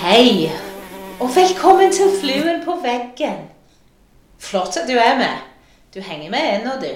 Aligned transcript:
Hei, 0.00 0.50
og 1.20 1.30
velkommen 1.34 1.92
til 1.92 2.12
Fluen 2.20 2.60
på 2.62 2.76
veggen. 2.84 3.48
Flott 4.38 4.76
at 4.78 4.86
du 4.86 4.94
er 4.94 5.16
med. 5.18 5.40
Du 5.94 6.00
henger 6.00 6.30
med 6.30 6.46
ennå, 6.52 6.70
du. 6.78 6.92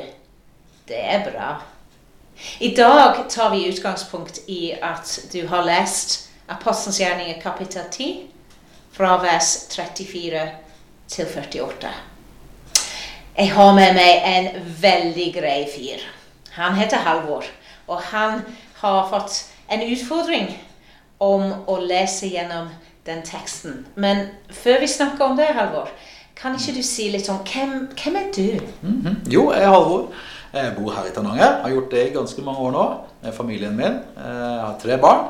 Det 0.89 1.01
er 1.01 1.25
bra. 1.27 1.49
I 2.61 2.71
dag 2.77 3.25
tar 3.29 3.51
vi 3.51 3.67
utgangspunkt 3.69 4.39
i 4.47 4.77
at 4.83 5.19
du 5.33 5.47
har 5.51 5.67
lest 5.67 6.31
Apostelens 6.49 7.01
gjerninger 7.01 7.41
kapittel 7.43 7.83
10, 7.91 8.31
fra 8.93 9.17
vers 9.23 9.57
34 9.75 10.45
til 11.09 11.27
48. 11.27 11.91
Jeg 13.39 13.53
har 13.53 13.75
med 13.75 13.99
meg 13.99 14.23
en 14.37 14.47
veldig 14.83 15.27
grei 15.35 15.67
fyr. 15.75 16.07
Han 16.61 16.79
heter 16.79 17.03
Halvor, 17.03 17.45
og 17.87 18.01
han 18.13 18.45
har 18.79 19.11
fått 19.11 19.54
en 19.69 19.85
utfordring 19.89 20.51
om 21.25 21.53
å 21.71 21.79
lese 21.81 22.29
gjennom 22.33 22.69
den 23.07 23.23
teksten. 23.25 23.85
Men 24.01 24.27
før 24.51 24.81
vi 24.81 24.91
snakker 24.91 25.25
om 25.25 25.37
det, 25.39 25.51
Halvor, 25.57 25.91
kan 26.37 26.57
ikke 26.59 26.77
du 26.79 26.83
si 26.83 27.11
litt 27.13 27.29
om 27.33 27.43
hvem, 27.47 27.75
hvem 27.95 28.17
er 28.21 28.31
du? 28.35 28.71
Mhm. 28.83 29.21
Jo, 29.31 29.51
jeg 29.53 29.63
er 29.63 29.73
Halvor. 29.73 30.09
Jeg 30.55 30.75
bor 30.77 30.93
her 30.95 31.09
i 31.09 31.15
Tananger. 31.15 31.61
Har 31.63 31.71
gjort 31.71 31.91
det 31.91 32.03
i 32.07 32.15
ganske 32.15 32.43
mange 32.47 32.63
år 32.63 32.73
nå 32.73 32.85
med 33.25 33.35
familien 33.35 33.77
min. 33.77 33.99
Jeg 34.17 34.61
har 34.63 34.77
tre 34.83 34.99
barn 35.03 35.25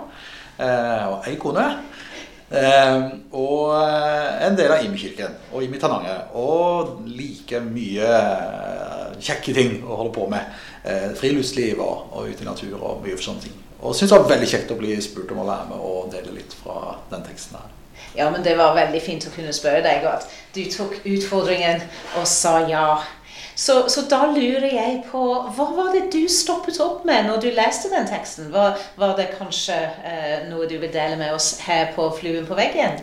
eh, 0.61 1.07
og 1.09 1.29
ei 1.29 1.39
kone. 1.41 1.65
Eh, 2.53 3.07
og 3.33 3.73
eh, 3.73 4.45
en 4.47 4.59
del 4.59 4.75
av 4.75 4.85
Imi-kirken 4.85 5.33
og 5.53 5.65
Imi 5.65 5.81
Tananger. 5.81 6.27
Og 6.37 7.01
like 7.09 7.63
mye 7.65 8.11
kjekke 9.17 9.57
ting 9.57 9.79
å 9.81 9.97
holde 10.03 10.13
på 10.13 10.29
med. 10.29 10.61
Friluftsliv 11.17 11.81
og, 11.81 12.11
og 12.13 12.29
ute 12.29 12.45
i 12.45 12.49
natur 12.51 12.77
og 12.77 13.01
mye 13.07 13.17
for 13.17 13.31
sånne 13.31 13.47
ting. 13.47 13.57
Og 13.85 13.93
syns 13.93 14.11
det 14.11 14.19
var 14.19 14.31
veldig 14.31 14.49
kjekt 14.49 14.73
å 14.73 14.79
bli 14.81 14.95
spurt 15.05 15.33
om 15.35 15.43
å 15.43 15.49
være 15.49 15.69
med 15.71 15.83
og 15.85 16.13
dele 16.15 16.39
litt 16.39 16.55
fra 16.57 16.97
den 17.11 17.25
teksten 17.27 17.59
her. 17.61 17.73
Ja, 18.15 18.31
men 18.31 18.45
det 18.47 18.55
var 18.57 18.77
veldig 18.77 19.03
fint 19.03 19.27
å 19.27 19.33
kunne 19.35 19.53
spørre 19.55 19.83
deg, 19.85 20.07
og 20.07 20.23
at 20.23 20.31
du 20.55 20.63
tok 20.71 20.97
utfordringen 21.03 21.83
og 22.19 22.27
sa 22.31 22.61
ja. 22.71 22.87
Så, 23.55 23.85
så, 23.91 24.03
da 24.11 24.25
lurer 24.33 24.67
jeg 24.67 24.97
på 25.07 25.21
Hva 25.55 25.67
var 25.77 25.93
det 25.95 26.09
du 26.11 26.25
stoppet 26.31 26.81
opp 26.83 27.05
med 27.07 27.29
når 27.29 27.43
du 27.43 27.53
leste 27.55 27.91
den 27.93 28.09
teksten? 28.09 28.49
Var, 28.55 28.81
var 28.99 29.15
det 29.19 29.29
kanskje 29.37 29.77
eh, 30.03 30.41
noe 30.49 30.67
du 30.71 30.75
vil 30.83 30.91
dele 30.91 31.19
med 31.21 31.35
oss 31.37 31.53
her 31.63 31.93
på 31.95 32.09
Fluen 32.19 32.49
på 32.49 32.59
veggen? 32.59 32.99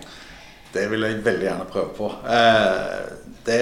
Det 0.72 0.86
vil 0.92 1.08
jeg 1.08 1.24
veldig 1.24 1.48
gjerne 1.48 1.70
prøve 1.72 1.96
på. 1.96 2.12
Eh, 2.28 3.32
det, 3.48 3.62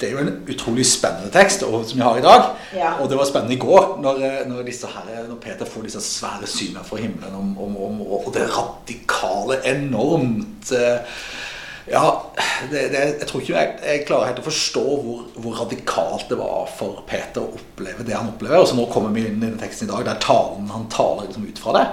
det, 0.00 0.08
er 0.08 0.12
jo 0.12 0.22
en 0.22 0.32
utrolig 0.52 0.84
spennende 0.88 1.30
tekst 1.32 1.64
som 1.64 1.94
vi 1.94 2.04
har 2.04 2.18
i 2.18 2.24
dag. 2.24 2.50
Ja. 2.76 2.92
Og 3.00 3.08
det 3.10 3.18
var 3.18 3.28
spennende 3.28 3.56
i 3.56 3.60
går 3.60 3.96
når, 4.02 4.22
eh, 4.26 4.44
når, 4.48 4.68
her, 4.92 5.24
når 5.28 5.40
Peter 5.42 5.68
får 5.68 5.88
disse 5.88 6.02
svære 6.04 6.48
synene 6.50 6.84
fra 6.84 7.00
himmelen 7.00 7.34
om, 7.34 7.56
om, 7.58 7.76
om, 7.88 8.00
og 8.20 8.30
det 8.34 8.48
radikale, 8.52 9.60
enormt 9.72 10.72
eh, 10.76 11.18
ja, 11.86 12.02
det, 12.70 12.88
det, 12.90 13.00
jeg 13.20 13.26
tror 13.30 13.40
ikke 13.40 13.54
jeg, 13.54 13.74
jeg, 13.86 14.02
klarer 14.08 14.32
helt 14.32 14.40
å 14.42 14.46
forstå 14.48 14.82
hvor, 14.82 15.20
hvor, 15.38 15.58
radikalt 15.60 16.26
det 16.32 16.38
var 16.40 16.66
for 16.74 17.04
Peter 17.06 17.44
å 17.44 17.54
oppleve 17.54 18.06
det 18.06 18.16
han 18.16 18.32
opplever. 18.32 18.58
Og 18.58 18.66
så 18.66 18.78
nå 18.78 18.88
kommer 18.90 19.14
vi 19.14 19.22
inn 19.22 19.38
i 19.38 19.44
denne 19.44 19.60
teksten 19.60 19.86
i 19.86 19.92
dag, 19.92 20.02
der 20.08 20.18
talen, 20.22 20.66
han 20.72 20.88
taler 20.92 21.28
liksom 21.28 21.46
ut 21.46 21.62
fra 21.62 21.76
det. 21.78 21.86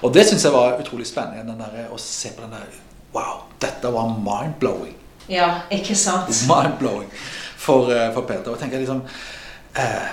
Og 0.00 0.16
det 0.16 0.24
syns 0.30 0.48
jeg 0.48 0.56
var 0.56 0.80
utrolig 0.80 1.06
spennende 1.08 1.58
der, 1.60 1.92
å 1.92 2.00
se 2.00 2.32
på 2.34 2.44
den 2.46 2.56
der 2.56 2.82
Wow, 3.14 3.44
dette 3.62 3.92
var 3.94 4.08
mind-blowing. 4.10 4.96
Ja, 5.30 5.60
ikke 5.70 5.94
sant? 5.94 6.32
Mind-blowing 6.48 7.06
for, 7.64 7.90
eh, 7.92 8.10
for, 8.14 8.28
Peter. 8.28 8.52
Og 8.52 8.60
tenker 8.60 8.78
jeg 8.78 8.86
liksom 8.86 9.02
eh, 9.80 10.12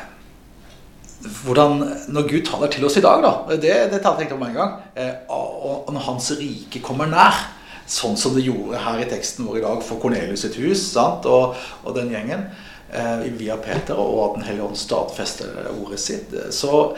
hvordan, 1.44 1.84
Når 2.10 2.30
Gud 2.30 2.46
taler 2.48 2.72
til 2.74 2.86
oss 2.88 2.98
i 2.98 3.04
dag, 3.06 3.22
da 3.22 3.56
Det, 3.56 3.74
det 3.92 4.02
talte 4.02 4.26
jeg 4.26 4.34
om 4.34 4.46
en 4.48 4.58
gang. 4.58 4.78
Eh, 4.96 5.16
og, 5.30 5.88
og 5.88 5.94
når 5.94 6.08
Hans 6.08 6.32
rike 6.40 6.82
kommer 6.84 7.12
nær 7.12 7.44
sånn 7.92 8.18
som 8.20 8.36
det 8.36 8.46
gjorde 8.46 8.80
her 8.82 9.02
i 9.04 9.08
teksten 9.10 9.48
vår 9.48 9.60
i 9.60 9.64
dag 9.66 9.82
for 9.84 10.00
Kornelius 10.02 10.46
sitt 10.46 10.58
hus 10.62 10.84
og, 10.96 11.58
og, 11.84 11.90
den 11.98 12.11
gjengen, 12.14 12.45
eh, 12.94 13.26
via 13.36 13.58
Peter, 13.60 14.00
og 14.00 14.22
at 14.30 14.38
Den 14.38 14.48
hellige 14.48 14.67
ånd 14.70 14.80
stadfester 14.80 15.72
ordet 15.73 16.00
sitt, 16.00 16.32
eh, 16.34 16.52
så, 16.56 16.94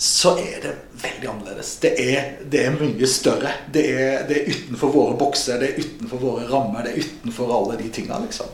så 0.00 0.30
er 0.38 0.60
det 0.62 0.70
veldig 1.02 1.28
annerledes. 1.28 1.74
Det 1.76 1.90
er, 2.00 2.28
det 2.48 2.62
er 2.64 2.76
mye 2.78 3.08
større. 3.08 3.50
Det 3.72 3.82
er, 3.92 4.22
det 4.28 4.38
er, 4.38 4.46
utenfor 4.48 4.94
våre 4.94 5.16
bokser, 5.20 5.58
det 5.60 5.66
er 5.74 5.82
utenfor 5.84 6.22
våre 6.22 6.46
rammer, 6.48 6.86
det 6.86 6.94
er 6.94 7.04
utenfor 7.04 7.52
alle 7.52 7.76
de 7.82 7.90
tingene. 7.92 8.22
liksom. 8.24 8.48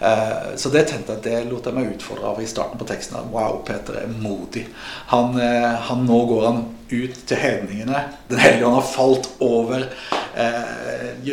Uh, 0.00 0.56
så 0.56 0.72
det 0.72 0.86
tenkte 0.88 1.18
jeg, 1.18 1.24
det 1.26 1.50
lot 1.50 1.68
jeg 1.68 1.76
meg 1.76 1.90
utfordre 1.92 2.30
av 2.30 2.40
i 2.40 2.48
starten 2.48 2.80
på 2.80 2.88
teksten. 2.88 3.28
Wow, 3.28 3.58
Peter 3.68 4.00
er 4.00 4.16
modig. 4.24 4.64
Han, 5.12 5.36
uh, 5.36 5.76
han 5.90 6.08
Nå 6.08 6.22
går 6.32 6.48
han 6.48 6.64
ut 6.88 7.20
til 7.28 7.42
hedningene. 7.44 8.02
Den 8.32 8.40
hellige 8.40 8.70
ånd 8.70 8.80
har 8.80 8.88
falt 8.88 9.28
over 9.44 9.84
uh, 10.32 11.30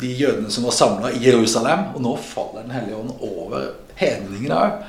de 0.00 0.16
jødene 0.22 0.48
som 0.56 0.64
var 0.64 0.78
samla 0.78 1.12
i 1.12 1.20
Jerusalem. 1.28 1.90
Og 1.92 2.00
nå 2.08 2.16
faller 2.16 2.64
Den 2.64 2.78
hellige 2.78 3.04
ånd 3.04 3.12
over 3.28 3.74
hedningene 4.00 4.56
òg. 4.56 4.82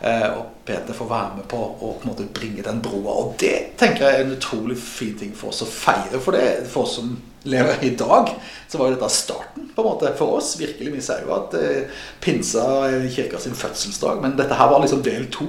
Eh, 0.00 0.28
og 0.38 0.44
Peter 0.64 0.94
får 0.94 1.08
være 1.10 1.40
med 1.40 1.48
på 1.50 1.58
å 1.58 1.94
på 1.98 2.04
en 2.04 2.12
måte 2.12 2.28
bringe 2.34 2.62
den 2.62 2.82
broa. 2.84 3.16
Og 3.22 3.34
det 3.40 3.78
tenker 3.80 4.06
jeg 4.06 4.20
er 4.20 4.26
en 4.26 4.36
utrolig 4.36 4.78
fin 4.78 5.16
ting 5.18 5.34
for 5.36 5.50
oss 5.52 5.64
å 5.64 5.70
feire. 5.70 6.20
For 6.22 6.36
det 6.36 6.68
for 6.70 6.86
oss 6.86 6.98
som 7.00 7.16
lever 7.48 7.84
i 7.86 7.90
dag, 7.98 8.30
så 8.68 8.78
var 8.78 8.90
jo 8.90 8.96
dette 8.96 9.10
starten 9.14 9.68
på 9.74 9.82
en 9.82 9.88
måte 9.88 10.12
for 10.18 10.38
oss. 10.38 10.52
Virkelig, 10.60 10.92
Vi 10.92 11.04
sier 11.04 11.24
jo 11.26 11.34
at 11.36 11.54
eh, 11.58 12.02
pinsa 12.22 12.66
er 12.88 13.08
kirka 13.14 13.40
sin 13.42 13.56
fødselsdag, 13.58 14.22
men 14.22 14.36
dette 14.38 14.58
her 14.58 14.70
var 14.70 14.82
liksom 14.84 15.02
del 15.06 15.28
to. 15.34 15.48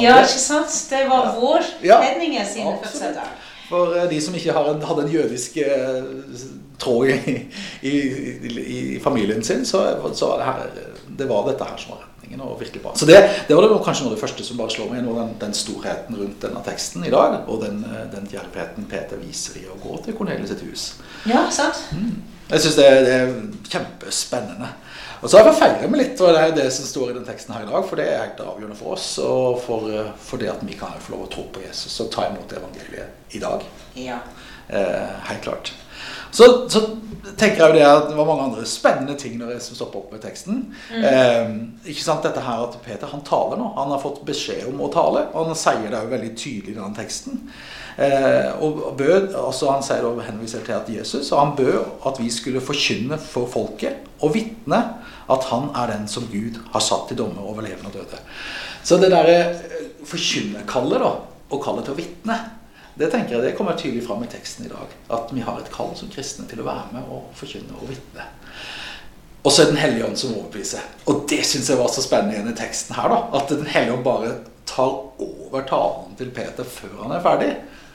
ja, 0.00 0.20
ikke 0.22 0.44
sant? 0.46 0.76
Det 0.90 1.04
var 1.10 1.28
ja. 1.28 1.34
vår 1.40 1.72
ja, 1.84 2.00
hedninger 2.04 2.46
sine 2.48 2.76
fødselsdag. 2.82 3.32
For 3.68 3.96
eh, 3.96 4.08
de 4.10 4.20
som 4.20 4.34
ikke 4.36 4.54
en, 4.54 4.82
hadde 4.84 5.06
en 5.06 5.14
jødisk 5.14 5.56
eh, 5.62 6.02
tråd 6.80 7.12
i, 7.14 7.36
i, 7.82 7.94
i, 8.64 8.80
familien 9.02 9.44
sin, 9.44 9.64
så, 9.66 9.84
så 10.14 10.32
var 10.32 10.42
det, 10.42 10.48
her, 10.50 10.90
det 11.18 11.28
var 11.30 11.48
dette 11.48 11.68
her 11.68 11.80
som 11.80 11.94
var 11.96 12.04
retningen. 12.24 12.40
og 12.40 12.60
virkelig 12.60 12.82
bra. 12.82 12.92
Så 12.96 13.06
det, 13.06 13.18
det 13.48 13.56
var 13.56 13.62
det 13.62 13.80
kanskje 13.84 14.04
noe 14.04 14.12
av 14.12 14.18
det 14.18 14.22
første 14.24 14.44
som 14.44 14.60
bare 14.60 14.70
slår 14.70 14.92
meg, 14.92 15.08
den, 15.08 15.34
den 15.40 15.54
storheten 15.54 16.16
rundt 16.18 16.42
denne 16.42 16.62
teksten 16.66 17.04
i 17.04 17.10
dag. 17.10 17.40
Og 17.48 17.62
den, 17.64 17.84
eh, 17.88 18.06
den 18.12 18.28
djervheten 18.30 18.88
Peter 18.90 19.20
viser 19.22 19.60
i 19.62 19.66
å 19.68 19.78
gå 19.82 19.98
til 20.04 20.16
Cornelius 20.18 20.52
sitt 20.52 20.64
hus. 20.68 20.86
Ja, 21.30 21.46
sant. 21.54 21.80
Mm. 21.92 22.33
Jeg 22.50 22.60
syns 22.60 22.78
det, 22.78 22.88
det, 23.06 23.12
er 23.18 23.36
kjempespennende. 23.72 24.72
Og 25.24 25.30
så 25.30 25.38
har 25.38 25.48
jeg 25.48 25.56
feiret 25.56 25.88
meg 25.88 26.02
litt, 26.02 26.20
og 26.20 26.34
det 26.36 26.40
er 26.42 26.56
det 26.58 26.66
som 26.74 26.84
står 26.84 27.12
i 27.12 27.16
den 27.16 27.24
teksten 27.24 27.54
her 27.56 27.64
i 27.64 27.70
dag. 27.70 27.86
For 27.88 28.00
det 28.00 28.08
er 28.10 28.26
helt 28.26 28.42
avgjørende 28.44 28.76
for 28.76 28.96
oss, 28.98 29.06
og 29.24 29.62
for, 29.64 29.88
for 30.20 30.42
det 30.42 30.50
at 30.52 30.64
vi 30.66 30.76
kan 30.76 30.98
få 31.00 31.14
lov 31.14 31.24
å 31.24 31.30
tro 31.32 31.46
på 31.54 31.64
Jesus 31.64 31.94
og 32.04 32.10
ta 32.12 32.28
imot 32.28 32.52
evangeliet 32.52 33.32
i 33.36 33.40
dag. 33.40 33.64
Ja. 33.96 34.20
Eh, 34.68 35.16
helt 35.30 35.46
klart. 35.46 35.72
Så, 36.34 36.48
så, 36.72 36.84
tenker 37.34 37.62
jeg 37.62 37.72
jo 37.72 37.76
det 37.78 37.84
at 37.88 38.08
det 38.10 38.16
var 38.18 38.28
mange 38.28 38.44
andre 38.46 38.64
spennende 38.68 39.14
ting 39.18 39.38
når 39.40 39.54
jeg 39.54 39.62
stopper 39.66 40.02
opp 40.02 40.12
med 40.14 40.22
teksten. 40.22 40.60
Mm. 40.92 41.06
Eh, 41.08 41.54
ikke 41.90 42.04
sant, 42.04 42.26
dette 42.26 42.42
her 42.44 42.66
at 42.66 42.76
Peter 42.84 43.10
han 43.10 43.24
taler 43.26 43.58
nå. 43.58 43.70
Han 43.78 43.94
har 43.94 44.02
fått 44.02 44.20
beskjed 44.28 44.68
om 44.70 44.82
å 44.84 44.90
tale. 44.92 45.24
Og 45.32 45.48
han 45.48 45.58
sier 45.58 45.88
det 45.88 46.02
jo 46.02 46.12
veldig 46.12 46.34
tydelig 46.38 46.74
i 46.74 46.78
den 46.78 46.94
teksten. 46.96 47.40
Eh, 47.96 48.50
og 48.62 48.96
bød, 48.98 49.34
altså 49.38 49.70
Han 49.70 49.84
sier 49.86 50.06
og 50.08 50.22
henviser 50.26 50.64
til 50.66 50.74
at 50.74 50.88
Jesus 50.90 51.28
og 51.30 51.38
han 51.38 51.52
bød 51.54 52.06
at 52.10 52.16
vi 52.18 52.26
skulle 52.34 52.62
forkynne 52.64 53.20
for 53.22 53.46
folket 53.46 54.08
og 54.18 54.32
vitne 54.34 54.80
at 55.30 55.46
han 55.52 55.68
er 55.78 55.92
den 55.92 56.08
som 56.10 56.26
Gud 56.26 56.58
har 56.72 56.82
satt 56.82 57.06
til 57.08 57.20
dommer 57.22 57.46
over 57.46 57.62
levende 57.62 57.92
og 57.92 57.94
døde. 58.00 58.18
Så 58.84 58.98
det 58.98 59.12
derre 59.14 59.36
eh, 59.38 59.86
forkynnerkallet, 60.04 61.00
da, 61.00 61.12
og 61.54 61.62
kallet 61.62 61.86
til 61.86 61.94
å 61.94 62.00
vitne, 62.00 62.38
det 62.98 63.10
tenker 63.10 63.36
jeg, 63.36 63.42
det 63.42 63.54
kommer 63.58 63.76
tydelig 63.78 64.04
fram 64.06 64.22
i 64.22 64.30
teksten 64.30 64.66
i 64.66 64.72
dag. 64.72 64.92
At 65.16 65.32
vi 65.34 65.42
har 65.42 65.58
et 65.58 65.70
kall 65.74 65.94
som 65.98 66.10
kristne 66.12 66.46
til 66.50 66.62
å 66.62 66.66
være 66.68 66.94
med 66.94 67.10
og 67.10 67.30
forkynne 67.38 67.74
og 67.80 67.88
vitne. 67.90 68.26
Og 69.44 69.52
så 69.52 69.62
er 69.62 69.72
Den 69.72 69.76
hellige 69.82 70.06
ånd 70.06 70.16
som 70.16 70.34
overbeviser. 70.38 70.84
Og 71.10 71.26
det 71.28 71.42
syns 71.44 71.68
jeg 71.68 71.78
var 71.78 71.90
så 71.92 72.02
spennende 72.04 72.36
igjen 72.38 72.52
i 72.52 72.56
teksten 72.56 72.96
her. 72.96 73.08
da, 73.12 73.18
At 73.40 73.48
Den 73.50 73.66
hellige 73.66 73.96
ånd 73.98 74.04
bare 74.06 74.34
tar 74.64 74.94
over 75.20 75.66
talen 75.68 76.14
til 76.16 76.30
Peter 76.30 76.64
før 76.64 77.02
han 77.02 77.12
er 77.12 77.24
ferdig. 77.24 77.50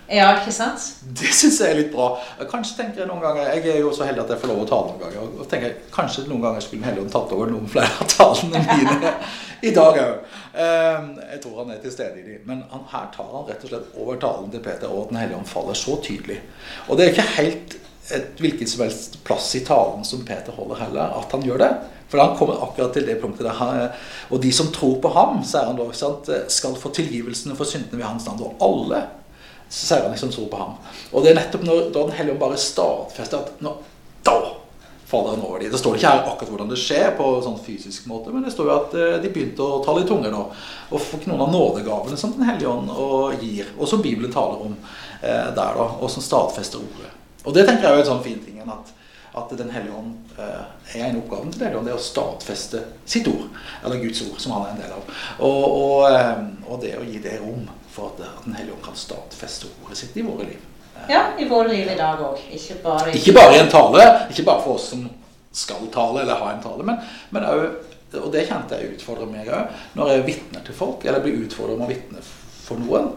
Ja, 0.10 0.30
ikke 0.40 0.52
sant? 0.54 0.82
Det 1.06 1.30
syns 1.38 1.60
jeg 1.62 1.70
er 1.70 1.78
litt 1.84 1.92
bra. 1.94 2.08
Kanskje 2.50 2.80
tenker 2.80 3.04
Jeg 3.04 3.10
noen 3.12 3.22
ganger, 3.22 3.52
jeg 3.54 3.76
er 3.76 3.84
jo 3.84 3.92
så 3.94 4.08
heldig 4.08 4.24
at 4.24 4.32
jeg 4.34 4.42
får 4.42 4.50
lov 4.52 4.64
å 4.64 4.70
tale 4.70 4.94
noen 4.94 5.02
ganger. 5.04 5.28
og 5.40 5.50
tenker 5.52 5.76
Kanskje 5.94 6.26
noen 6.30 6.42
ganger 6.42 6.66
skulle 6.66 6.86
Helligånd 6.86 7.12
tatt 7.14 7.34
over 7.36 7.52
noen 7.52 7.70
flere 7.70 7.92
av 8.02 8.10
talene 8.10 8.64
mine 8.66 9.14
i 9.68 9.74
dag 9.76 10.00
òg. 10.00 10.24
Ehm, 10.56 11.12
jeg 11.34 11.42
tror 11.44 11.62
han 11.64 11.74
er 11.74 11.84
til 11.84 11.94
stede 11.94 12.22
i 12.22 12.26
dem. 12.26 12.48
Men 12.48 12.64
han, 12.72 12.86
her 12.92 13.12
tar 13.16 13.30
han 13.34 13.48
rett 13.50 13.64
og 13.66 13.74
slett 13.74 14.00
over 14.00 14.20
talen 14.22 14.52
til 14.54 14.64
Peter, 14.64 14.88
og 14.88 15.12
Den 15.12 15.22
hellige 15.22 15.40
ånd 15.40 15.50
faller 15.50 15.78
så 15.78 16.00
tydelig. 16.04 16.40
Og 16.88 16.98
det 16.98 17.06
er 17.06 17.14
ikke 17.14 17.30
helt 17.38 17.78
et 18.16 18.42
hvilken 18.42 18.68
som 18.68 18.84
helst 18.88 19.20
plass 19.28 19.52
i 19.60 19.64
talen 19.66 20.06
som 20.08 20.26
Peter 20.26 20.56
holder 20.56 20.80
heller, 20.84 21.18
at 21.20 21.36
han 21.36 21.46
gjør 21.46 21.62
det. 21.62 21.72
For 22.10 22.18
han 22.18 22.34
kommer 22.38 22.64
akkurat 22.66 22.96
til 22.96 23.06
det 23.06 23.20
punktet 23.22 23.46
der 23.46 23.54
han, 23.54 23.90
Og 24.34 24.42
de 24.42 24.52
som 24.54 24.72
tror 24.74 24.98
på 25.02 25.12
ham, 25.14 25.44
sier 25.46 25.68
han 25.70 25.78
da, 25.78 26.40
skal 26.50 26.78
få 26.80 26.90
tilgivelsene 26.96 27.56
for 27.56 27.70
syndene 27.70 28.00
ved 28.00 28.08
hans 28.08 28.26
navn. 28.26 28.42
Og 28.48 28.64
alle 28.66 29.04
sier 29.70 30.02
han 30.02 30.16
liksom 30.16 30.34
tror 30.34 30.50
på 30.50 30.64
ham. 30.64 30.80
Og 31.14 31.24
det 31.24 31.32
er 31.32 31.42
nettopp 31.44 31.68
når 31.68 31.92
da 31.94 32.08
Den 32.08 32.18
hellige 32.18 32.34
ånd 32.34 32.42
bare 32.42 32.58
stadfester 32.58 33.44
at 33.44 33.62
nå, 33.62 33.76
da 34.26 34.40
faller 35.10 35.36
han 35.36 35.44
over 35.46 35.64
dem. 35.64 35.72
Det 35.74 35.82
står 35.82 35.98
ikke 35.98 36.12
her 36.14 36.28
akkurat 36.30 36.54
hvordan 36.54 36.70
det 36.70 36.80
skjer, 36.80 37.12
på 37.18 37.28
sånn 37.46 37.60
fysisk 37.66 38.06
måte, 38.10 38.34
men 38.34 38.46
det 38.46 38.54
står 38.54 38.70
jo 38.70 38.76
at 38.76 38.96
eh, 38.98 39.18
de 39.24 39.34
begynte 39.34 39.66
å 39.66 39.82
tale 39.86 40.06
i 40.06 40.10
tunger 40.10 40.34
nå. 40.34 40.44
Og 40.94 41.02
fikk 41.02 41.26
noen 41.30 41.48
av 41.48 41.54
nådegavene 41.54 42.18
som 42.20 42.36
Den 42.38 42.48
hellige 42.50 42.70
ånd 42.70 43.42
gir, 43.42 43.74
og 43.78 43.90
som 43.90 44.04
Bibelen 44.06 44.34
taler 44.34 44.70
om. 44.70 44.78
eh, 45.22 45.50
der, 45.56 45.74
da, 45.76 45.90
og 46.00 46.10
som 46.12 46.24
stadfester 46.24 46.80
ordet. 46.80 47.12
Og 47.46 47.54
det 47.56 47.66
tenker 47.68 47.88
jeg 47.88 48.00
er 48.00 48.04
en 48.04 48.12
sånn 48.14 48.24
fin 48.24 48.40
ting 48.44 48.60
at, 48.70 48.94
at 49.40 49.52
Den 49.58 49.72
hellige 49.74 49.96
ånd 49.96 50.40
eh, 50.40 50.64
er 50.96 51.10
en 51.10 51.20
oppgave 51.22 51.50
til 51.50 51.60
Den 51.60 51.68
hellige 51.68 51.82
ånd, 51.82 51.90
det 51.90 51.96
er 51.96 52.00
å 52.00 52.08
stadfeste 52.10 52.84
sitt 53.06 53.28
ord, 53.32 53.48
eller 53.84 54.02
Guds 54.04 54.24
ord, 54.28 54.40
som 54.42 54.56
han 54.58 54.68
er 54.68 54.74
en 54.76 54.82
del 54.84 54.96
av. 54.98 55.14
Og, 55.46 55.64
og, 55.68 56.08
eh, 56.12 56.42
og 56.70 56.82
det 56.84 56.96
å 57.00 57.06
gi 57.08 57.22
det 57.24 57.40
rom 57.44 57.68
for 57.90 58.14
at 58.14 58.46
Den 58.46 58.58
hellige 58.60 58.78
ånd 58.78 58.86
kan 58.86 59.00
stadfeste 59.00 59.72
ordet 59.84 60.00
sitt 60.04 60.18
i 60.18 60.26
våre 60.26 60.50
liv. 60.52 60.66
Ja, 61.10 61.22
i 61.40 61.46
våre 61.50 61.68
liv 61.72 61.88
i 61.92 61.96
dag 61.98 62.20
òg. 62.22 62.40
Ikke 62.54 62.76
bare 62.84 63.12
i 63.12 63.18
Ikke 63.18 63.34
bare 63.34 63.56
i 63.56 63.60
en 63.60 63.70
tale, 63.72 64.04
ikke 64.30 64.44
bare 64.46 64.62
for 64.64 64.76
oss 64.76 64.90
som 64.94 65.08
skal 65.52 65.88
tale 65.94 66.22
eller 66.22 66.36
ha 66.36 66.52
en 66.54 66.62
tale, 66.62 66.84
men, 66.86 66.98
men 67.34 67.44
også, 67.44 67.70
og 68.24 68.32
det 68.34 68.48
kjente 68.50 68.78
jeg 68.78 68.94
utfordrer 68.98 69.30
meg 69.32 69.48
òg, 69.54 69.72
når 69.98 70.12
jeg 70.12 70.26
vitner 70.28 70.62
til 70.66 70.76
folk, 70.78 71.06
eller 71.06 71.24
blir 71.24 71.40
utfordret 71.46 71.78
om 71.78 71.86
å 71.86 71.90
vitne 71.90 72.22
for 72.66 72.78
noen. 72.82 73.10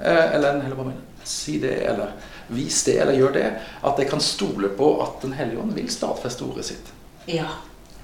eh, 0.00 0.34
Eller 0.34 0.52
en 0.54 0.60
heller 0.62 0.76
bare 0.76 0.94
si 1.24 1.58
det, 1.62 1.76
eller 1.86 2.12
vis 2.48 2.82
det, 2.86 2.98
eller 3.02 3.12
gjør 3.18 3.32
det. 3.34 3.46
At 3.82 3.98
jeg 3.98 4.08
kan 4.10 4.20
stole 4.20 4.68
på 4.68 4.90
at 5.02 5.22
Den 5.22 5.32
hellige 5.32 5.58
ånd 5.62 5.72
vil 5.74 5.88
stadfeste 5.90 6.44
ordet 6.46 6.64
sitt. 6.64 6.92
Ja. 7.26 7.48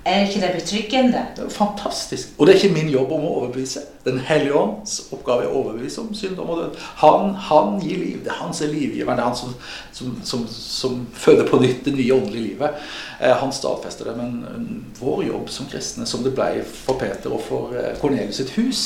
Er 0.04 0.26
ikke 0.26 0.40
det 0.40 0.50
betryggende? 0.54 1.26
Det 1.36 1.44
er 1.44 1.48
fantastisk. 1.48 2.28
Og 2.38 2.46
det 2.46 2.52
er 2.54 2.62
ikke 2.62 2.74
min 2.74 2.88
jobb 2.90 3.12
om 3.14 3.22
å 3.22 3.34
overbevise. 3.36 3.84
Den 4.02 4.18
hellige 4.18 4.56
ånds 4.58 4.96
oppgave 5.14 5.44
er 5.44 5.52
å 5.52 5.60
overbevise 5.60 6.02
om 6.02 6.08
sykdom 6.18 6.50
og 6.50 6.58
død. 6.58 6.80
Han, 7.04 7.36
han 7.38 7.76
gir 7.78 8.00
liv. 8.00 8.16
Det 8.24 8.32
er 8.32 8.40
han 8.40 8.50
som 8.50 8.66
er 8.66 8.72
livgiveren. 8.74 9.20
Det 9.20 9.22
er 9.22 9.28
han 9.28 9.38
som, 9.38 9.52
som, 9.94 10.16
som, 10.26 10.42
som 10.50 10.96
føder 11.14 11.46
på 11.46 11.60
nytt 11.62 11.84
det 11.86 11.94
nye 11.94 12.16
åndelige 12.16 12.48
livet. 12.48 12.82
Eh, 13.20 13.36
han 13.44 13.54
stadfester 13.54 14.10
det. 14.10 14.16
Men 14.18 14.34
eh, 14.48 14.64
vår 14.98 15.22
jobb 15.28 15.54
som 15.54 15.70
kristne, 15.70 16.08
som 16.10 16.26
det 16.26 16.34
ble 16.34 16.64
for 16.66 16.98
Peter 16.98 17.30
og 17.30 17.46
for 17.46 17.78
eh, 17.78 17.94
Kornelius 18.02 18.42
sitt 18.42 18.50
hus, 18.58 18.82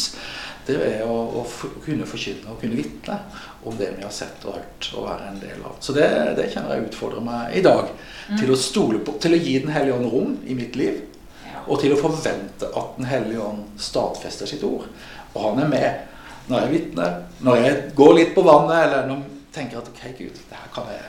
det 0.67 0.77
er 0.83 1.03
å, 1.07 1.17
å 1.41 1.43
kunne 1.85 2.07
forkynne 2.09 2.51
og 2.53 2.61
kunne 2.63 2.79
vitne 2.79 3.19
om 3.67 3.77
det 3.79 3.93
vi 3.97 4.05
har 4.05 4.15
sett 4.15 4.43
og 4.47 4.57
hørt 4.59 4.89
og 4.95 5.07
være 5.07 5.29
en 5.31 5.39
del 5.43 5.61
av. 5.63 5.77
Så 5.81 5.95
det, 5.97 6.07
det 6.39 6.49
kjenner 6.53 6.75
jeg 6.75 6.89
utfordrer 6.89 7.25
meg 7.25 7.55
i 7.59 7.63
dag. 7.67 7.93
Til 8.33 8.51
å 8.51 8.59
stole 8.59 8.99
på, 9.07 9.15
til 9.23 9.37
å 9.37 9.39
gi 9.39 9.55
Den 9.63 9.71
hellige 9.75 9.99
ånd 10.01 10.11
rom 10.11 10.35
i 10.47 10.57
mitt 10.59 10.75
liv. 10.79 10.99
Ja. 11.47 11.63
Og 11.67 11.81
til 11.83 11.95
å 11.95 12.01
forvente 12.01 12.67
at 12.67 12.99
Den 12.99 13.07
hellige 13.11 13.47
ånd 13.47 13.81
stadfester 13.83 14.51
sitt 14.51 14.65
ord. 14.67 14.89
Og 15.35 15.41
han 15.45 15.65
er 15.65 15.73
med 15.73 16.51
når 16.51 16.63
jeg 16.63 16.75
vitner, 16.77 17.17
når 17.43 17.63
jeg 17.63 17.79
går 17.99 18.13
litt 18.21 18.35
på 18.35 18.45
vannet, 18.47 18.77
eller 18.85 19.09
når 19.09 19.23
jeg 19.23 19.55
tenker 19.57 19.81
at 19.81 19.89
ok, 19.91 20.03
Gud, 20.19 20.43
det 20.51 20.59
her 20.61 20.69
kan 20.75 20.93
jeg 20.93 21.09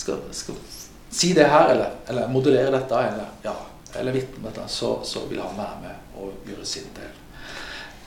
skal, 0.00 0.22
skal 0.32 0.56
si 1.12 1.34
det 1.36 1.48
her, 1.52 1.74
eller, 1.74 1.98
eller 2.08 2.32
modellere 2.32 2.72
dette, 2.72 3.02
eller, 3.10 3.34
ja, 3.44 3.54
eller 4.00 4.16
vitne 4.16 4.48
dette, 4.48 4.64
så, 4.72 4.96
så 5.04 5.26
vil 5.28 5.42
han 5.44 5.58
være 5.58 5.82
med 5.84 6.16
og 6.22 6.48
gjøre 6.48 6.66
sin 6.68 6.88
del. 6.96 7.12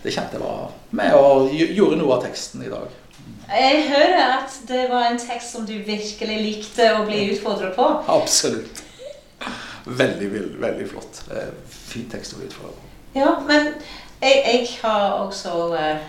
Det 0.04 0.14
kjente 0.14 0.38
jeg 0.38 0.44
var 0.44 0.72
med 0.92 1.14
og 1.18 1.50
gj- 1.52 1.74
gjorde 1.76 1.98
noe 2.00 2.16
av 2.18 2.24
teksten 2.24 2.64
i 2.64 2.70
dag. 2.72 2.88
Jeg 3.48 3.84
hører 3.90 4.24
at 4.38 4.58
det 4.68 4.84
var 4.92 5.08
en 5.08 5.20
tekst 5.20 5.54
som 5.56 5.66
du 5.66 5.74
virkelig 5.88 6.38
likte 6.44 6.90
å 6.98 7.06
bli 7.08 7.30
utfordret 7.34 7.76
på. 7.76 7.86
Absolutt. 8.12 8.84
Veldig, 9.86 10.28
veldig, 10.34 10.60
veldig 10.62 10.88
flott. 10.92 11.22
Eh, 11.32 11.50
Fin 11.88 12.10
tekst 12.12 12.34
å 12.36 12.42
bli 12.42 12.50
utfordra 12.50 12.74
på. 12.76 12.90
Ja, 13.16 13.30
men 13.48 13.70
jeg, 14.22 14.42
jeg 14.46 14.68
har 14.82 15.14
også 15.24 15.54
eh, 15.80 16.02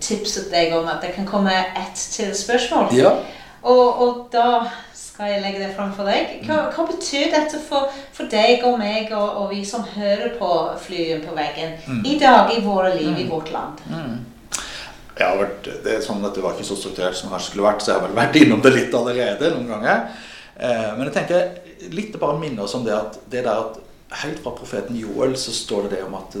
tipset 0.00 0.50
deg 0.54 0.74
om 0.78 0.86
at 0.88 1.02
det 1.02 1.14
kan 1.16 1.26
komme 1.26 1.52
ett 1.54 1.98
til 2.14 2.30
spørsmål. 2.38 2.92
Ja. 2.94 3.16
Og, 3.64 4.00
og 4.04 4.20
da 4.32 4.66
skal 5.14 5.30
jeg 5.30 5.42
legge 5.44 5.60
det 5.62 5.74
fram 5.76 5.92
for 5.94 6.10
deg. 6.10 6.40
Hva, 6.42 6.56
hva 6.74 6.84
betyr 6.88 7.28
dette 7.30 7.60
for, 7.62 7.86
for 8.16 8.26
deg 8.32 8.64
og 8.66 8.80
meg 8.80 9.12
og, 9.14 9.44
og 9.44 9.52
vi 9.52 9.60
som 9.66 9.84
hører 9.86 10.32
på 10.40 10.48
flyet 10.82 11.22
på 11.22 11.36
veggen 11.36 11.76
i 12.02 12.16
dag 12.18 12.50
i 12.50 12.62
våre 12.64 12.90
liv 12.96 13.20
i 13.22 13.28
vårt 13.28 13.52
land? 13.54 13.78
Jeg 15.14 15.28
har 15.28 15.38
vært, 15.38 15.68
det 15.84 15.92
er 15.94 16.02
sånn 16.02 16.26
at 16.26 16.34
det 16.34 16.42
var 16.42 16.56
ikke 16.56 16.66
så 16.66 16.80
strukturert 16.80 17.14
som 17.14 17.30
det 17.30 17.38
skulle 17.46 17.62
vært, 17.62 17.84
så 17.84 17.92
jeg 17.92 18.00
har 18.00 18.08
vel 18.08 18.18
vært 18.18 18.40
innom 18.40 18.64
det 18.64 18.74
litt 18.74 18.98
allerede 18.98 19.52
noen 19.54 19.70
ganger. 19.76 20.02
Eh, 20.58 20.90
men 20.98 21.06
jeg 21.06 21.14
tenker 21.20 21.94
litt 21.94 22.18
bare 22.18 22.40
minne 22.42 22.66
oss 22.66 22.74
om 22.74 22.82
det 22.82 22.96
at 22.98 23.22
det 23.30 23.46
der 23.46 23.54
at 23.54 23.78
helt 24.24 24.42
fra 24.42 24.50
profeten 24.58 24.98
Joel 24.98 25.38
så 25.38 25.54
står 25.54 25.86
det 25.86 26.00
det 26.00 26.04
om 26.08 26.18
at 26.18 26.34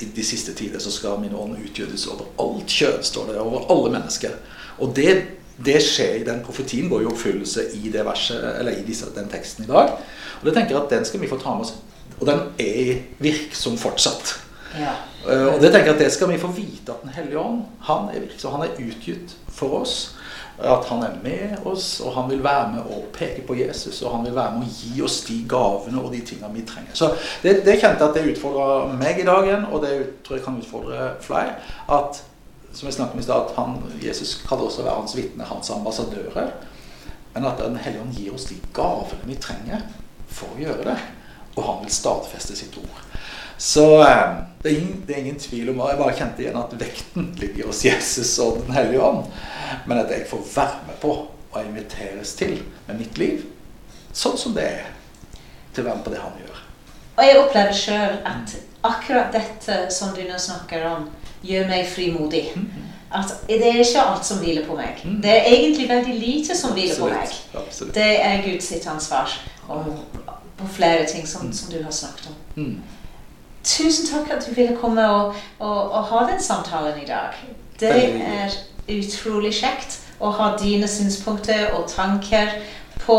i 0.00 0.08
de 0.16 0.24
siste 0.24 0.56
tider 0.56 0.80
så 0.80 0.88
skal 0.92 1.20
min 1.20 1.36
ånd 1.36 1.60
utgjøres 1.60 2.08
over 2.08 2.32
alt 2.40 2.72
kjød, 2.80 3.04
står 3.04 3.34
det, 3.34 3.42
over 3.44 3.68
alle 3.76 3.92
mennesker. 3.98 4.40
Og 4.80 4.96
det, 4.96 5.18
det 5.64 5.78
skjer, 5.82 6.24
den 6.26 6.42
profetien 6.44 6.88
går 6.90 7.02
i 7.02 7.10
oppfyllelse 7.10 7.70
i 7.78 7.88
det 7.92 8.04
verset, 8.04 8.42
eller 8.58 8.76
i 8.76 8.84
disse, 8.86 9.08
den 9.16 9.28
teksten 9.32 9.64
i 9.64 9.70
dag. 9.70 9.94
Og 10.40 10.44
det 10.48 10.54
tenker 10.54 10.74
jeg 10.76 10.82
at 10.82 10.90
den 10.90 11.04
skal 11.08 11.20
vi 11.22 11.30
få 11.30 11.38
ta 11.40 11.54
med 11.56 11.64
oss, 11.64 11.74
og 12.20 12.26
den 12.28 12.42
er 12.60 12.98
virksom 13.24 13.78
fortsatt. 13.80 14.36
Ja. 14.76 14.92
Eh, 15.28 15.46
Og 15.54 15.60
det 15.60 15.72
tenker 15.72 15.92
jeg 15.92 15.96
at 15.96 16.04
det 16.04 16.12
skal 16.12 16.28
vi 16.28 16.38
få 16.38 16.50
vite 16.52 16.92
at 16.92 17.02
Den 17.02 17.14
hellige 17.14 17.38
ånd 17.40 17.62
han 17.86 18.10
er 18.12 18.20
virksom. 18.20 18.52
Han 18.52 18.66
er 18.66 18.76
utgitt 18.82 19.36
for 19.48 19.80
oss. 19.80 20.12
At 20.58 20.84
han 20.88 21.02
er 21.04 21.16
med 21.22 21.66
oss, 21.68 22.00
og 22.00 22.14
han 22.14 22.30
vil 22.30 22.40
være 22.44 22.70
med 22.72 22.92
og 22.96 23.10
peke 23.12 23.42
på 23.46 23.54
Jesus. 23.58 24.02
Og 24.02 24.14
han 24.14 24.24
vil 24.24 24.34
være 24.34 24.54
med 24.56 24.64
å 24.64 24.70
gi 24.72 25.02
oss 25.04 25.18
de 25.28 25.42
gavene 25.48 26.00
og 26.00 26.12
de 26.12 26.20
tingene 26.24 26.48
vi 26.54 26.62
trenger. 26.64 26.94
Så 26.96 27.10
det, 27.42 27.58
det 27.66 27.74
kjente 27.80 28.00
jeg 28.00 28.08
at 28.08 28.16
det 28.16 28.30
utfordra 28.32 28.86
meg 28.96 29.20
i 29.20 29.26
dag 29.28 29.44
igjen, 29.44 29.66
og 29.68 29.84
det 29.84 30.22
tror 30.24 30.38
jeg 30.38 30.44
kan 30.46 30.56
utfordre 30.62 31.10
flere. 31.20 31.58
At 31.92 32.22
som 32.76 32.88
jeg 32.90 32.94
snakket 32.98 33.16
om 33.16 33.20
i 33.20 33.24
stad, 33.24 33.46
at 33.46 33.56
han, 33.56 33.76
Jesus 34.04 34.34
kaller 34.44 34.68
oss 34.68 34.76
å 34.80 34.84
være 34.84 34.98
hans 34.98 35.14
vitne, 35.16 35.48
hans 35.48 35.70
ambassadører. 35.72 36.50
Men 37.32 37.46
at 37.48 37.60
Den 37.60 37.78
hellige 37.80 38.02
ånd 38.02 38.16
gir 38.16 38.34
oss 38.36 38.48
de 38.50 38.56
gavene 38.76 39.28
vi 39.28 39.36
trenger 39.40 39.86
for 40.28 40.52
å 40.52 40.60
gjøre 40.60 40.90
det. 40.90 40.96
Og 41.56 41.62
han 41.64 41.80
vil 41.84 41.92
stadfeste 41.92 42.56
sitt 42.56 42.76
ord. 42.76 43.00
Så 43.56 43.86
eh, 44.04 44.34
det, 44.60 44.68
er 44.68 44.76
ingen, 44.76 44.98
det 45.08 45.14
er 45.14 45.22
ingen 45.22 45.38
tvil 45.40 45.70
om 45.72 45.80
Jeg 45.80 45.98
bare 46.02 46.16
kjente 46.18 46.44
igjen 46.44 46.58
at 46.60 46.74
vekten 46.76 47.30
ligger 47.40 47.70
hos 47.70 47.80
Jesus 47.86 48.34
og 48.44 48.60
Den 48.66 48.76
hellige 48.76 49.08
ånd. 49.08 49.24
Men 49.88 50.02
at 50.02 50.12
jeg 50.12 50.28
får 50.28 50.44
være 50.52 50.84
med 50.90 51.00
på 51.00 51.14
og 51.56 51.62
inviteres 51.64 52.34
til 52.36 52.58
med 52.84 53.00
mitt 53.00 53.16
liv 53.16 53.46
sånn 54.12 54.36
som 54.40 54.52
det 54.56 54.68
er. 54.68 54.92
Til 55.72 55.84
å 55.84 55.88
være 55.88 55.96
med 56.02 56.04
på 56.04 56.12
det 56.12 56.20
han 56.20 56.40
gjør. 56.44 56.65
Og 57.16 57.24
jeg 57.24 57.38
opplever 57.40 57.76
sjøl 57.76 58.18
at 58.28 58.56
akkurat 58.84 59.32
dette 59.34 59.78
som 59.94 60.12
du 60.16 60.22
nå 60.26 60.38
snakker 60.38 60.84
om, 60.90 61.08
gjør 61.46 61.68
meg 61.70 61.88
frimodig. 61.88 62.44
At 63.14 63.32
det 63.48 63.62
er 63.62 63.80
ikke 63.80 64.02
alt 64.02 64.26
som 64.26 64.42
hviler 64.42 64.66
på 64.66 64.76
meg. 64.76 65.00
Det 65.22 65.30
er 65.30 65.48
egentlig 65.52 65.88
veldig 65.88 66.14
lite 66.18 66.56
som 66.58 66.74
hviler 66.76 66.98
på 66.98 67.08
meg. 67.10 67.34
Absolutt. 67.54 67.94
Det 67.94 68.10
er 68.20 68.42
Guds 68.44 68.72
ansvar 68.86 69.32
og 69.68 69.96
på 70.56 70.68
flere 70.72 71.06
ting 71.06 71.28
som, 71.28 71.52
som 71.52 71.72
du 71.72 71.82
har 71.82 71.90
snakket 71.90 72.28
om. 72.30 72.62
Mm. 72.62 72.82
Tusen 73.64 74.06
takk 74.06 74.30
at 74.30 74.46
du 74.46 74.54
ville 74.54 74.76
komme 74.76 75.04
og, 75.10 75.34
og, 75.58 75.92
og 75.92 76.04
ha 76.04 76.26
den 76.30 76.42
samtalen 76.42 77.00
i 77.02 77.06
dag. 77.06 77.34
Det 77.80 77.92
er 77.92 78.54
utrolig 78.88 79.52
kjekt 79.54 80.00
å 80.22 80.30
ha 80.32 80.52
dine 80.60 80.88
synspunkter 80.88 81.74
og 81.76 81.88
tanker 81.90 82.54
på 83.02 83.18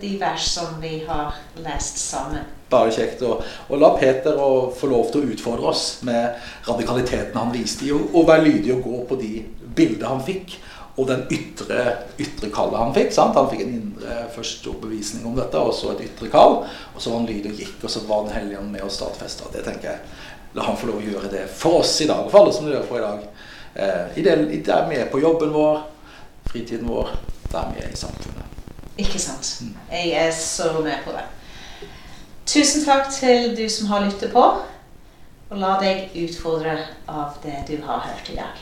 de 0.00 0.16
vers 0.20 0.48
som 0.56 0.80
vi 0.82 1.02
har 1.08 1.36
lest 1.62 2.00
sammen. 2.00 2.44
Bare 2.74 2.92
kjekt 2.94 3.22
å, 3.22 3.38
la 3.78 3.94
Peter 3.98 4.38
få 4.74 4.90
lov 4.90 5.10
til 5.12 5.22
å 5.22 5.32
utfordre 5.34 5.70
oss 5.70 5.86
med 6.06 6.34
radikaliteten 6.66 7.38
han 7.38 7.54
viste 7.54 7.86
i, 7.88 7.94
og, 7.94 8.10
og 8.12 8.28
være 8.30 8.48
lydig 8.48 8.74
og 8.76 8.86
gå 8.88 9.02
på 9.10 9.20
de 9.22 9.34
bildene 9.74 10.10
han 10.10 10.24
fikk, 10.24 10.58
og 10.94 11.08
den 11.10 11.24
ytre, 11.34 11.80
ytre 12.22 12.50
kallet 12.54 12.78
han 12.78 12.92
fikk. 12.94 13.10
sant? 13.14 13.34
Han 13.34 13.48
fikk 13.50 13.64
en 13.64 13.72
indre 13.80 14.18
først 14.34 14.66
overbevisning 14.70 15.24
om 15.26 15.34
dette, 15.34 15.58
og 15.58 15.74
så 15.74 15.90
et 15.90 16.04
ytre 16.06 16.30
kall. 16.30 16.60
Og 16.94 17.02
så 17.02 17.10
var 17.10 17.18
han 17.18 17.26
lydig 17.30 17.50
og 17.50 17.62
gikk, 17.64 17.80
og 17.82 17.90
så 17.90 18.04
var 18.06 18.22
Den 18.28 18.36
hellige 18.36 18.60
ånd 18.60 18.70
med 18.70 18.86
og 18.86 18.92
stadfesta. 18.94 19.50
Det 19.52 19.64
tenker 19.66 19.90
jeg. 19.90 20.20
La 20.54 20.68
han 20.68 20.78
få 20.78 20.86
lov 20.92 21.00
å 21.00 21.08
gjøre 21.08 21.32
det 21.32 21.48
for 21.50 21.80
oss 21.80 21.96
i 22.04 22.06
dag, 22.06 22.28
for 22.30 22.44
alle 22.44 22.54
som 22.54 22.70
gjør 22.70 22.86
for 22.86 23.00
i 23.00 23.02
dag. 23.02 23.24
Eh, 23.74 24.18
i 24.20 24.22
det, 24.22 24.36
i 24.54 24.62
der 24.62 24.86
vi 24.86 25.00
er 25.02 25.10
på 25.10 25.18
jobben 25.18 25.50
vår, 25.50 25.82
fritiden 26.46 26.86
vår, 26.86 27.10
der 27.50 27.72
vi 27.74 27.82
er 27.82 27.90
i 27.90 27.98
samfunnet. 27.98 28.60
Ikke 29.02 29.18
sant? 29.18 29.50
Jeg 29.90 30.12
er 30.14 30.30
så 30.30 30.76
med 30.78 31.02
på 31.02 31.10
det. 31.16 31.26
Tusen 32.46 32.84
takk 32.84 33.08
til 33.12 33.56
du 33.56 33.68
som 33.72 33.86
har 33.92 34.04
lyttet 34.04 34.32
på. 34.32 34.44
Og 35.50 35.60
la 35.60 35.76
deg 35.80 36.16
utfordre 36.24 36.78
av 37.08 37.38
det 37.44 37.64
du 37.68 37.76
har 37.86 38.04
hørt 38.08 38.30
i 38.32 38.36
dag. 38.40 38.54